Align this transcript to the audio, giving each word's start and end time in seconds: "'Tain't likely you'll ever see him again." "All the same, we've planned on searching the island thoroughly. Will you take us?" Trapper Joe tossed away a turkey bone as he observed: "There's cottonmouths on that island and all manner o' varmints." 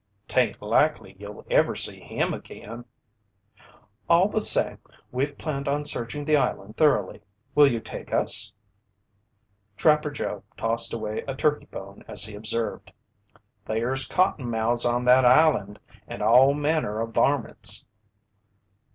"'Tain't 0.27 0.59
likely 0.63 1.15
you'll 1.19 1.45
ever 1.51 1.75
see 1.75 1.99
him 1.99 2.33
again." 2.33 2.85
"All 4.09 4.27
the 4.29 4.41
same, 4.41 4.79
we've 5.11 5.37
planned 5.37 5.67
on 5.67 5.85
searching 5.85 6.25
the 6.25 6.35
island 6.37 6.75
thoroughly. 6.75 7.21
Will 7.53 7.67
you 7.67 7.79
take 7.79 8.11
us?" 8.11 8.51
Trapper 9.77 10.09
Joe 10.09 10.41
tossed 10.57 10.91
away 10.91 11.23
a 11.27 11.35
turkey 11.35 11.67
bone 11.67 12.03
as 12.07 12.23
he 12.25 12.33
observed: 12.33 12.91
"There's 13.65 14.07
cottonmouths 14.09 14.85
on 14.91 15.05
that 15.05 15.23
island 15.23 15.79
and 16.07 16.23
all 16.23 16.55
manner 16.55 16.99
o' 16.99 17.05
varmints." 17.05 17.85